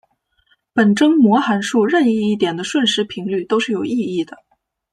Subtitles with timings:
[0.73, 4.35] 本征模函数任意一点的瞬时频率都是有意义的。